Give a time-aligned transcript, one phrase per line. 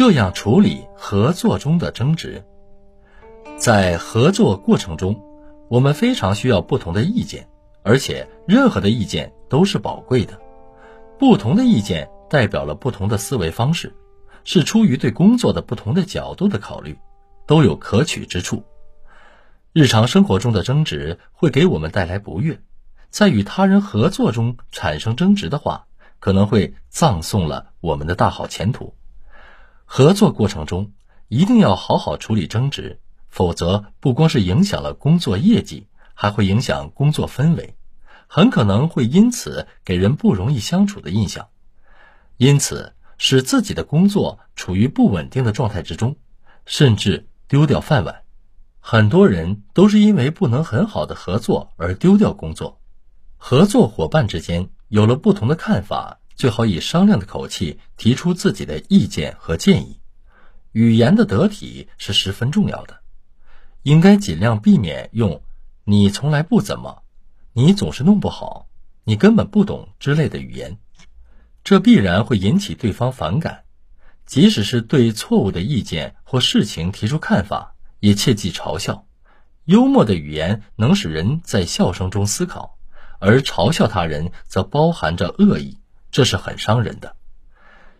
[0.00, 2.42] 这样处理合作中的争执。
[3.58, 5.22] 在合作过程中，
[5.68, 7.46] 我们非常需要不同的意见，
[7.82, 10.40] 而且任何的意见都是宝贵的。
[11.18, 13.94] 不同的意见代表了不同的思维方式，
[14.42, 16.98] 是出于对工作的不同的角度的考虑，
[17.46, 18.64] 都有可取之处。
[19.74, 22.58] 日常生活中的争执会给我们带来不悦，
[23.10, 25.84] 在与他人合作中产生争执的话，
[26.20, 28.94] 可能会葬送了我们的大好前途。
[29.92, 30.92] 合作过程中
[31.26, 37.74] 一定要好好处理争执，否则不光是影响了工作业绩，还会影响工作氛围。
[38.28, 41.48] 很可能会因此给人不容易相处的印象，
[42.36, 46.14] 因此使自己的工作处于不稳定的状态之中，
[46.66, 48.22] 甚至丢掉饭碗。
[48.78, 52.80] 很多人都是因为不能很好的合作而丢掉工作。
[53.36, 60.00] 合作伙伴之间有了不同的看法，最好以商量的口气提出自己的意见和建议。
[60.72, 63.00] 语言的得体是十分重要的，
[63.82, 65.42] 应该尽量避免用
[65.84, 67.02] “你从来不怎么”。
[67.52, 68.68] 你总是弄不好，
[69.04, 70.78] 你根本不懂之类的语言，
[71.62, 73.64] 这必然会引起对方反感。
[74.24, 79.04] 即使是对错误的意见或事情提出看法，也切忌嘲笑。
[79.66, 82.78] 幽默的语言能使人在笑声中思考，
[83.18, 85.76] 而嘲笑他人则包含着恶意，
[86.10, 87.16] 这是很伤人的。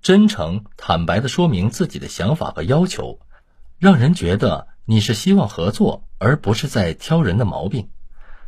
[0.00, 3.20] 真诚坦白地说明自己的想法和要求，
[3.78, 7.90] 让人觉得你是希望合作，而不是在挑人的毛病。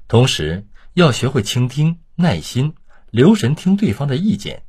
[0.08, 2.74] 同时，要学会倾听、耐心、
[3.10, 4.64] 留神听对方的意见，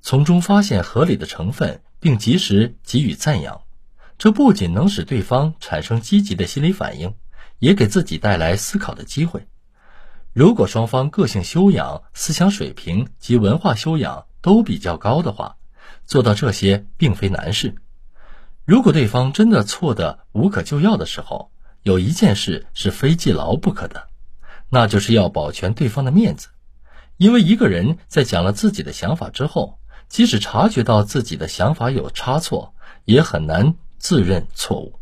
[0.00, 3.62] 从中发现合理的成分，并及时给予赞扬。
[4.16, 7.14] 这不仅能使对方产生积极的心理反应，
[7.58, 9.46] 也给自己带来思考的机会。
[10.32, 15.56] 如果双方个性修养、思想水平及文化修养都比较高的话，
[16.06, 17.74] 做到这些并非难事。
[18.64, 21.50] 如果对方真的错得无可救药的时候，
[21.82, 24.08] 有一件事是非记牢不可的。
[24.70, 26.48] 那就是要保全对方的面子，
[27.16, 29.78] 因为一个人在讲了自己的想法之后，
[30.10, 32.74] 即使察觉到自己的想法有差错，
[33.06, 35.00] 也很难自认错误，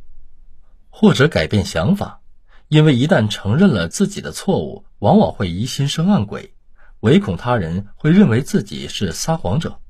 [0.89, 2.21] 或者改变想法，
[2.69, 6.55] 因为一旦承认了自己的错误，往往会疑心生暗鬼，
[7.01, 9.81] 唯恐他人会认为自己是撒谎者，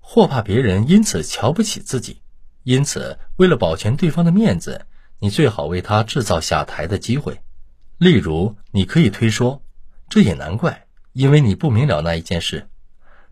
[0.00, 2.22] 或怕别人因此瞧不起自己，
[2.62, 4.86] 因此为了保全对方的面子，
[5.18, 7.42] 你最好为他制造下台的机会。
[7.98, 9.62] 例如，你可以推说，
[10.08, 12.68] 这也难怪，因为你不明了那一件事，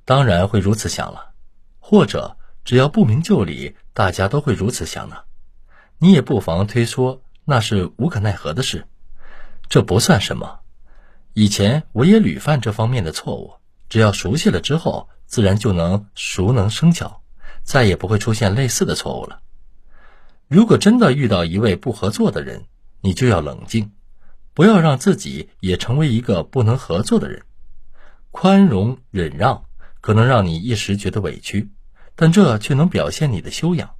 [0.04, 1.32] 当然会如此想了。
[1.78, 5.16] 或者，只要不明就里，大家都会如此想呢。
[5.98, 8.86] 你也不妨推说那是无可奈何的事，
[9.68, 10.60] 这不算什么。
[11.32, 13.54] 以前我也屡犯这方面的错误，
[13.88, 17.22] 只要熟悉了之后，自然就能熟能生巧，
[17.62, 19.40] 再也不会出现类似的错误了。
[20.48, 22.64] 如果真的遇到一位不合作的人，
[23.00, 23.92] 你就要冷静。
[24.52, 27.44] 不要让自己也成为一个不能合作的人。
[28.32, 29.64] 宽容忍让
[30.00, 31.70] 可能让你一时觉得委屈，
[32.16, 33.90] 但这却能表现你的修养，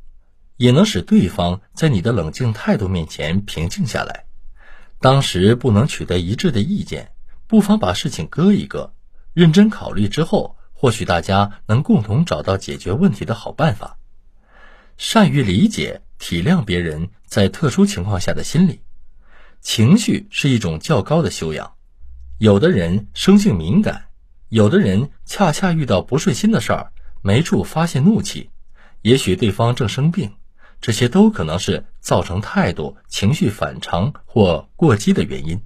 [0.57, 4.27] 也能使对方在你的冷静态度面前平静下来。
[4.99, 7.13] 当时不能取得一致的意见，
[7.51, 8.95] 不妨把事情搁一搁，
[9.33, 13.99] 认真考虑之后，或许大家能共同找到解决问题的好办法。
[14.97, 18.83] 善于理解、体谅别人在特殊情况下的心理。
[19.61, 21.73] 情绪是一种较高的修养，
[22.39, 24.05] 有的人生性敏感，
[24.49, 28.51] 有的人恰恰遇到不顺心的事儿，没处发泄怒气，
[29.03, 30.35] 也许对方正生病，
[30.81, 35.61] 这些都可能是造成态度、情绪反常或过激的原因。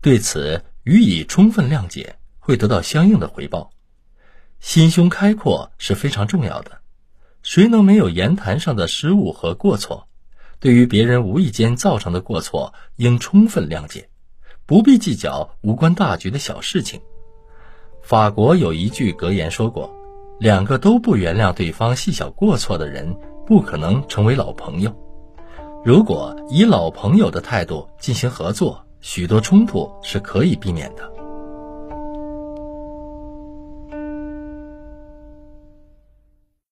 [0.00, 3.70] 对此予以充分谅解，会得到相应的回报。
[4.60, 6.78] 心胸开阔是非常重要的，
[7.42, 10.08] 谁能没有言谈上的失误和过错？
[10.60, 14.08] 对于别人无意间造成的过错，应充分谅解，
[14.64, 17.00] 不必计较无关大局的小事情。
[18.02, 19.90] 法国有一句格言说过
[20.38, 23.14] ：“两个都不原谅对方细小过错的人，
[23.46, 24.94] 不可能成为老朋友。”
[25.84, 31.23] 如果以老朋友的态度进行合作，许多冲突是可以避免的。